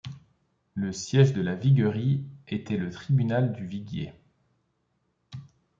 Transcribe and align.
Le 0.73 0.91
siège 0.91 1.31
de 1.33 1.43
la 1.43 1.53
viguerie 1.53 2.25
était 2.47 2.75
le 2.77 2.89
tribunal 2.89 3.53
du 3.53 3.67
viguier. 3.67 4.11